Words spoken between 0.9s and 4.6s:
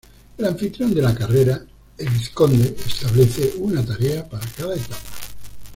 de la carrera, el vizconde, establece una tarea para